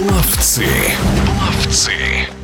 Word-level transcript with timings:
Плавцы. 0.00 0.64
Плавцы. 1.26 2.39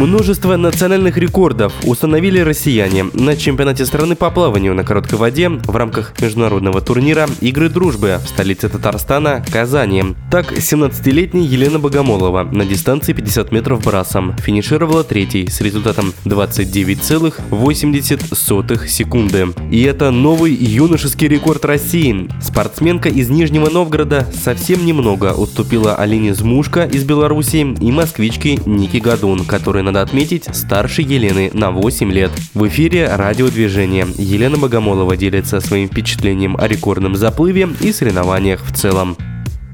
Множество 0.00 0.56
национальных 0.56 1.18
рекордов 1.18 1.74
установили 1.84 2.40
россияне 2.40 3.04
на 3.12 3.36
чемпионате 3.36 3.84
страны 3.84 4.16
по 4.16 4.30
плаванию 4.30 4.74
на 4.74 4.82
короткой 4.82 5.18
воде 5.18 5.50
в 5.50 5.76
рамках 5.76 6.18
международного 6.22 6.80
турнира 6.80 7.28
«Игры 7.42 7.68
дружбы» 7.68 8.18
в 8.24 8.26
столице 8.26 8.70
Татарстана– 8.70 9.44
Казани. 9.52 10.02
Так, 10.30 10.52
17-летняя 10.52 11.44
Елена 11.44 11.78
Богомолова 11.78 12.44
на 12.44 12.64
дистанции 12.64 13.12
50 13.12 13.52
метров 13.52 13.84
брасом 13.84 14.34
финишировала 14.38 15.04
третьей 15.04 15.48
с 15.48 15.60
результатом 15.60 16.14
29,80 16.24 18.88
секунды. 18.88 19.48
И 19.70 19.82
это 19.82 20.10
новый 20.10 20.54
юношеский 20.54 21.28
рекорд 21.28 21.66
России. 21.66 22.30
Спортсменка 22.40 23.10
из 23.10 23.28
Нижнего 23.28 23.68
Новгорода 23.68 24.26
совсем 24.32 24.86
немного 24.86 25.34
уступила 25.34 25.94
Алине 25.94 26.32
Змушка 26.32 26.86
из 26.86 27.04
Беларуси 27.04 27.76
и 27.78 27.92
москвичке 27.92 28.56
Ники 28.64 28.96
Гадун, 28.96 29.44
которая 29.44 29.89
надо 29.90 30.02
отметить, 30.02 30.44
старше 30.54 31.02
Елены 31.02 31.50
на 31.52 31.72
8 31.72 32.12
лет. 32.12 32.30
В 32.54 32.68
эфире 32.68 33.08
радиодвижение. 33.12 34.06
Елена 34.16 34.56
Богомолова 34.56 35.16
делится 35.16 35.60
своим 35.60 35.88
впечатлением 35.88 36.56
о 36.56 36.68
рекордном 36.68 37.16
заплыве 37.16 37.68
и 37.80 37.92
соревнованиях 37.92 38.64
в 38.64 38.72
целом. 38.72 39.16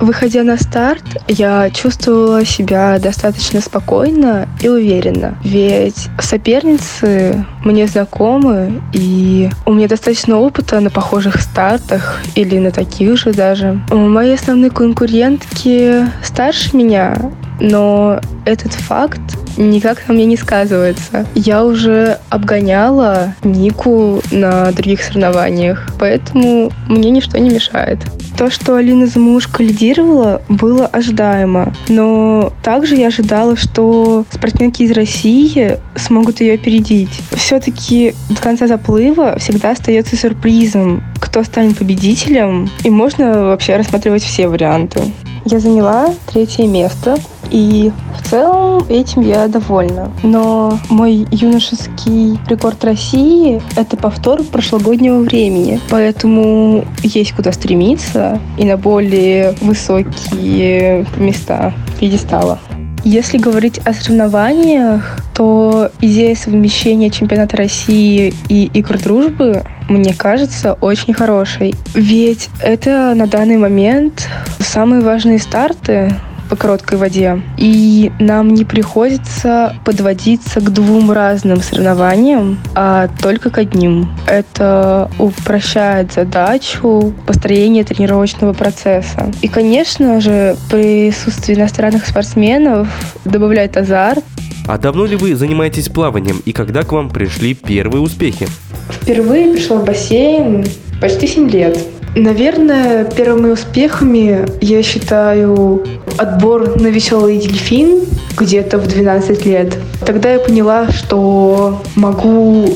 Выходя 0.00 0.42
на 0.42 0.56
старт, 0.56 1.02
я 1.28 1.70
чувствовала 1.70 2.44
себя 2.44 2.98
достаточно 2.98 3.60
спокойно 3.60 4.48
и 4.60 4.68
уверенно, 4.68 5.38
ведь 5.44 6.08
соперницы 6.18 7.46
мне 7.64 7.86
знакомы, 7.86 8.82
и 8.92 9.48
у 9.64 9.72
меня 9.72 9.88
достаточно 9.88 10.38
опыта 10.38 10.80
на 10.80 10.90
похожих 10.90 11.40
стартах 11.40 12.20
или 12.34 12.58
на 12.58 12.70
таких 12.70 13.16
же 13.16 13.32
даже. 13.32 13.80
Мои 13.90 14.32
основные 14.32 14.70
конкурентки 14.70 16.06
старше 16.24 16.76
меня, 16.76 17.30
но 17.62 18.20
этот 18.44 18.72
факт 18.72 19.20
никак 19.56 20.08
на 20.08 20.14
мне 20.14 20.26
не 20.26 20.36
сказывается. 20.36 21.26
Я 21.34 21.64
уже 21.64 22.18
обгоняла 22.28 23.34
Нику 23.44 24.20
на 24.30 24.72
других 24.72 25.02
соревнованиях, 25.02 25.90
поэтому 25.98 26.72
мне 26.88 27.10
ничто 27.10 27.38
не 27.38 27.50
мешает. 27.50 27.98
То, 28.36 28.50
что 28.50 28.76
Алина 28.76 29.06
Замушка 29.06 29.62
лидировала, 29.62 30.42
было 30.48 30.86
ожидаемо. 30.86 31.72
Но 31.88 32.52
также 32.62 32.96
я 32.96 33.08
ожидала, 33.08 33.56
что 33.56 34.24
спортсменки 34.32 34.82
из 34.82 34.92
России 34.92 35.78
смогут 35.94 36.40
ее 36.40 36.54
опередить. 36.54 37.10
Все-таки 37.32 38.14
до 38.30 38.40
конца 38.40 38.66
заплыва 38.66 39.38
всегда 39.38 39.70
остается 39.70 40.16
сюрпризом, 40.16 41.04
кто 41.20 41.44
станет 41.44 41.78
победителем, 41.78 42.70
и 42.82 42.90
можно 42.90 43.44
вообще 43.44 43.76
рассматривать 43.76 44.24
все 44.24 44.48
варианты. 44.48 45.02
Я 45.44 45.58
заняла 45.58 46.14
третье 46.32 46.66
место, 46.66 47.18
и 47.52 47.92
в 48.18 48.28
целом 48.28 48.84
этим 48.88 49.22
я 49.22 49.46
довольна. 49.46 50.10
Но 50.22 50.78
мой 50.88 51.26
юношеский 51.30 52.40
рекорд 52.48 52.82
России— 52.84 53.62
это 53.76 53.96
повтор 53.96 54.42
прошлогоднего 54.42 55.18
времени, 55.18 55.78
поэтому 55.90 56.84
есть 57.02 57.32
куда 57.32 57.52
стремиться 57.52 58.40
и 58.58 58.64
на 58.64 58.76
более 58.76 59.54
высокие 59.60 61.06
места 61.18 61.72
пьедестала. 62.00 62.58
Если 63.04 63.36
говорить 63.36 63.78
о 63.78 63.92
соревнованиях, 63.92 65.18
то 65.34 65.90
идея 66.00 66.36
совмещения 66.36 67.10
чемпионата 67.10 67.56
России 67.56 68.32
и 68.48 68.70
игр 68.74 68.96
дружбы 68.96 69.64
мне 69.88 70.14
кажется 70.14 70.74
очень 70.74 71.12
хорошей. 71.12 71.74
Ведь 71.94 72.48
это 72.62 73.12
на 73.16 73.26
данный 73.26 73.56
момент 73.56 74.28
самые 74.60 75.02
важные 75.02 75.40
старты 75.40 76.14
по 76.52 76.56
короткой 76.56 76.98
воде. 76.98 77.40
И 77.56 78.12
нам 78.20 78.52
не 78.52 78.66
приходится 78.66 79.74
подводиться 79.86 80.60
к 80.60 80.70
двум 80.70 81.10
разным 81.10 81.62
соревнованиям, 81.62 82.58
а 82.74 83.08
только 83.22 83.48
к 83.48 83.56
одним. 83.56 84.10
Это 84.26 85.10
упрощает 85.18 86.12
задачу 86.12 87.14
построения 87.26 87.84
тренировочного 87.84 88.52
процесса. 88.52 89.32
И, 89.40 89.48
конечно 89.48 90.20
же, 90.20 90.58
присутствие 90.70 91.56
иностранных 91.56 92.06
спортсменов 92.06 92.86
добавляет 93.24 93.78
азарт. 93.78 94.22
А 94.68 94.76
давно 94.76 95.06
ли 95.06 95.16
вы 95.16 95.34
занимаетесь 95.34 95.88
плаванием 95.88 96.42
и 96.44 96.52
когда 96.52 96.82
к 96.82 96.92
вам 96.92 97.08
пришли 97.08 97.54
первые 97.54 98.02
успехи? 98.02 98.46
Впервые 98.90 99.54
пришла 99.54 99.78
в 99.78 99.86
бассейн 99.86 100.66
почти 101.02 101.26
7 101.26 101.50
лет. 101.50 101.78
Наверное, 102.14 103.04
первыми 103.04 103.50
успехами 103.50 104.46
я 104.60 104.82
считаю 104.84 105.84
отбор 106.16 106.80
на 106.80 106.86
веселый 106.86 107.38
дельфин 107.38 108.02
где-то 108.38 108.78
в 108.78 108.86
12 108.86 109.44
лет. 109.44 109.76
Тогда 110.06 110.32
я 110.32 110.38
поняла, 110.38 110.88
что 110.92 111.82
могу 111.96 112.72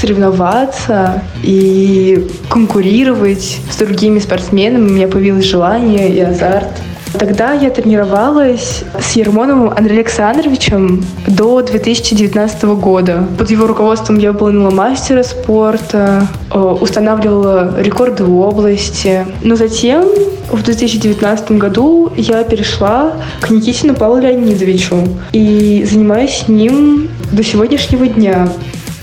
соревноваться 0.00 1.22
и 1.44 2.26
конкурировать 2.48 3.58
с 3.70 3.76
другими 3.76 4.18
спортсменами. 4.18 4.90
У 4.90 4.94
меня 4.94 5.08
появилось 5.08 5.44
желание 5.44 6.08
и 6.08 6.20
азарт. 6.20 6.68
Тогда 7.12 7.52
я 7.52 7.70
тренировалась 7.70 8.84
с 9.00 9.12
Ермоновым 9.12 9.70
Андреем 9.70 9.98
Александровичем 9.98 11.04
до 11.26 11.62
2019 11.62 12.64
года. 12.80 13.26
Под 13.38 13.50
его 13.50 13.66
руководством 13.66 14.18
я 14.18 14.32
выполнила 14.32 14.70
мастера 14.70 15.22
спорта, 15.22 16.26
э, 16.52 16.58
устанавливала 16.58 17.80
рекорды 17.80 18.24
в 18.24 18.38
области. 18.40 19.26
Но 19.42 19.56
затем 19.56 20.06
в 20.50 20.62
2019 20.62 21.52
году 21.52 22.12
я 22.16 22.44
перешла 22.44 23.12
к 23.40 23.50
Никитину 23.50 23.94
Павлу 23.94 24.18
Леонидовичу 24.18 24.96
и 25.32 25.86
занимаюсь 25.90 26.44
с 26.44 26.48
ним 26.48 27.08
до 27.32 27.42
сегодняшнего 27.42 28.06
дня. 28.06 28.48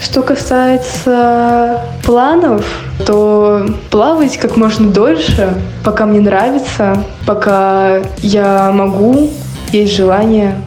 Что 0.05 0.21
касается 0.21 1.81
планов, 2.03 2.63
то 3.07 3.65
плавать 3.89 4.37
как 4.37 4.55
можно 4.55 4.91
дольше, 4.91 5.59
пока 5.83 6.05
мне 6.05 6.21
нравится, 6.21 7.03
пока 7.25 8.01
я 8.19 8.71
могу, 8.71 9.31
есть 9.71 9.95
желание. 9.95 10.61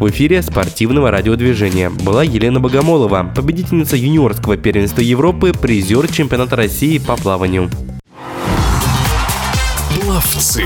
В 0.00 0.10
эфире 0.10 0.42
спортивного 0.42 1.12
радиодвижения 1.12 1.90
была 1.90 2.24
Елена 2.24 2.58
Богомолова, 2.58 3.30
победительница 3.34 3.96
юниорского 3.96 4.56
первенства 4.56 5.00
Европы, 5.00 5.52
призер 5.52 6.12
чемпионата 6.12 6.56
России 6.56 6.98
по 6.98 7.16
плаванию. 7.16 7.70
Пловцы. 10.00 10.64